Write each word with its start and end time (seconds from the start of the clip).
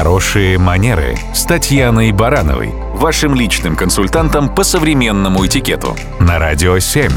Хорошие 0.00 0.56
манеры 0.56 1.18
с 1.34 1.44
Татьяной 1.44 2.10
Барановой, 2.12 2.70
вашим 2.94 3.34
личным 3.34 3.76
консультантом 3.76 4.48
по 4.54 4.64
современному 4.64 5.44
этикету 5.44 5.94
на 6.18 6.38
Радио 6.38 6.78
7. 6.78 7.10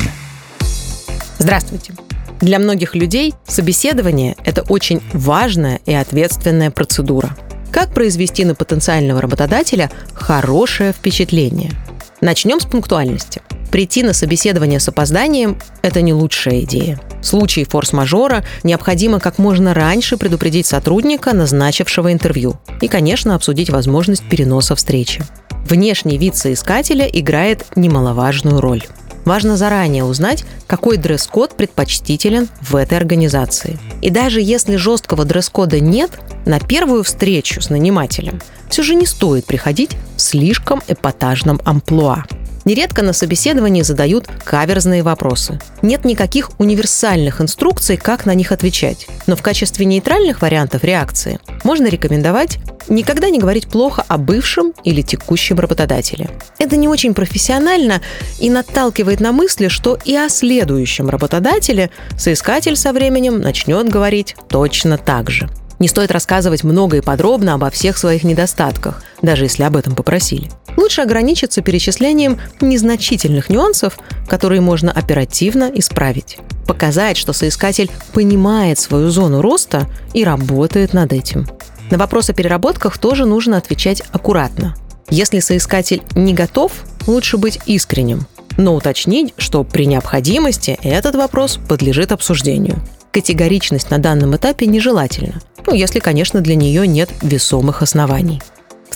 Здравствуйте. 1.37 1.93
Для 2.41 2.59
многих 2.59 2.93
людей 2.93 3.35
собеседование– 3.47 4.35
это 4.43 4.63
очень 4.63 5.01
важная 5.13 5.79
и 5.85 5.93
ответственная 5.93 6.71
процедура. 6.71 7.37
Как 7.71 7.93
произвести 7.93 8.43
на 8.43 8.53
потенциального 8.53 9.21
работодателя 9.21 9.89
хорошее 10.13 10.91
впечатление? 10.91 11.71
Начнем 12.19 12.59
с 12.59 12.65
пунктуальности– 12.65 13.41
Прийти 13.73 14.03
на 14.03 14.13
собеседование 14.13 14.79
с 14.79 14.87
опозданием– 14.87 15.57
это 15.81 16.03
не 16.03 16.13
лучшая 16.13 16.61
идея. 16.61 17.01
В 17.21 17.25
случае 17.25 17.65
форс-мажора 17.65 18.45
необходимо 18.61 19.19
как 19.19 19.39
можно 19.39 19.73
раньше 19.73 20.15
предупредить 20.15 20.67
сотрудника, 20.67 21.33
назначившего 21.33 22.13
интервью. 22.13 22.59
И, 22.81 22.87
конечно, 22.87 23.33
обсудить 23.33 23.71
возможность 23.71 24.29
переноса 24.29 24.75
встречи. 24.75 25.23
Внешний 25.67 26.19
вид 26.19 26.35
соискателя 26.35 27.07
играет 27.07 27.65
немаловажную 27.75 28.61
роль. 28.61 28.83
Важно 29.25 29.57
заранее 29.57 30.03
узнать, 30.03 30.45
какой 30.67 30.97
дресс-код 30.97 31.57
предпочтителен 31.57 32.49
в 32.61 32.75
этой 32.75 32.99
организации. 32.99 33.79
И 34.03 34.11
даже 34.11 34.39
если 34.39 34.75
жесткого 34.75 35.25
дресс-кода 35.25 35.79
нет, 35.79 36.11
на 36.45 36.59
первую 36.59 37.01
встречу 37.01 37.59
с 37.59 37.71
нанимателем 37.71 38.39
все 38.69 38.83
же 38.83 38.93
не 38.93 39.07
стоит 39.07 39.45
приходить 39.45 39.97
в 40.15 40.21
слишком 40.21 40.83
эпатажном 40.87 41.59
амплуа. 41.65 42.25
Нередко 42.65 43.01
на 43.03 43.13
собеседовании 43.13 43.81
задают 43.81 44.27
каверзные 44.43 45.03
вопросы. 45.03 45.59
Нет 45.81 46.05
никаких 46.05 46.51
универсальных 46.59 47.41
инструкций, 47.41 47.97
как 47.97 48.25
на 48.25 48.33
них 48.33 48.51
отвечать. 48.51 49.07
Но 49.27 49.35
в 49.35 49.41
качестве 49.41 49.85
нейтральных 49.85 50.41
вариантов 50.41 50.83
реакции 50.83 51.39
можно 51.63 51.87
рекомендовать 51.87 52.59
никогда 52.89 53.29
не 53.29 53.39
говорить 53.39 53.67
плохо 53.67 54.03
о 54.07 54.17
бывшем 54.17 54.73
или 54.83 55.01
текущем 55.01 55.59
работодателе. 55.59 56.29
Это 56.57 56.75
не 56.75 56.87
очень 56.87 57.13
профессионально 57.13 58.01
и 58.39 58.49
наталкивает 58.49 59.19
на 59.19 59.31
мысли, 59.31 59.67
что 59.67 59.97
и 60.03 60.15
о 60.15 60.29
следующем 60.29 61.09
работодателе 61.09 61.89
соискатель 62.17 62.75
со 62.75 62.93
временем 62.93 63.39
начнет 63.39 63.87
говорить 63.89 64.35
точно 64.49 64.97
так 64.97 65.29
же. 65.29 65.49
Не 65.79 65.87
стоит 65.87 66.11
рассказывать 66.11 66.63
много 66.63 66.97
и 66.97 67.01
подробно 67.01 67.55
обо 67.55 67.69
всех 67.69 67.97
своих 67.97 68.23
недостатках, 68.23 69.03
даже 69.21 69.45
если 69.45 69.63
об 69.63 69.75
этом 69.75 69.95
попросили. 69.95 70.49
Лучше 70.77 71.01
ограничиться 71.01 71.61
перечислением 71.61 72.39
незначительных 72.61 73.49
нюансов, 73.49 73.97
которые 74.27 74.61
можно 74.61 74.91
оперативно 74.91 75.71
исправить. 75.73 76.37
Показать, 76.67 77.17
что 77.17 77.33
соискатель 77.33 77.91
понимает 78.13 78.79
свою 78.79 79.09
зону 79.09 79.41
роста 79.41 79.87
и 80.13 80.23
работает 80.23 80.93
над 80.93 81.13
этим. 81.13 81.47
На 81.91 81.97
вопрос 81.97 82.29
о 82.29 82.33
переработках 82.33 82.97
тоже 82.97 83.25
нужно 83.25 83.57
отвечать 83.57 84.01
аккуратно. 84.11 84.75
Если 85.09 85.39
соискатель 85.39 86.01
не 86.15 86.33
готов, 86.33 86.71
лучше 87.05 87.37
быть 87.37 87.59
искренним, 87.65 88.25
но 88.57 88.75
уточнить, 88.75 89.33
что 89.37 89.63
при 89.63 89.85
необходимости 89.85 90.79
этот 90.81 91.15
вопрос 91.15 91.59
подлежит 91.67 92.11
обсуждению. 92.11 92.81
Категоричность 93.11 93.91
на 93.91 93.99
данном 93.99 94.35
этапе 94.35 94.65
нежелательна, 94.65 95.39
ну, 95.67 95.73
если, 95.73 95.99
конечно, 95.99 96.41
для 96.41 96.55
нее 96.55 96.87
нет 96.87 97.09
весомых 97.21 97.81
оснований. 97.81 98.41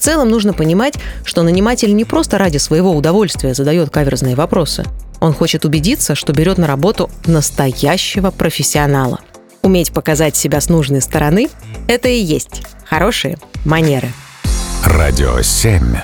Целом 0.08 0.30
нужно 0.30 0.53
понимать, 0.53 0.94
что 1.25 1.44
наниматель 1.44 1.94
не 1.94 2.05
просто 2.05 2.38
ради 2.38 2.59
своего 2.59 2.95
удовольствия 2.95 3.53
задает 3.53 3.89
каверзные 3.89 4.38
вопросы. 4.38 4.86
Он 5.19 5.33
хочет 5.33 5.66
убедиться, 5.66 6.16
что 6.16 6.31
берет 6.31 6.58
на 6.58 6.66
работу 6.66 7.09
настоящего 7.25 8.31
профессионала. 8.31 9.19
Уметь 9.64 9.91
показать 9.91 10.38
себя 10.38 10.61
с 10.61 10.69
нужной 10.69 11.02
стороны– 11.02 11.49
это 11.89 12.08
и 12.08 12.19
есть 12.22 12.61
хорошие 12.86 13.38
манеры. 13.66 14.08
Радио 14.86 15.41
7. 15.41 15.97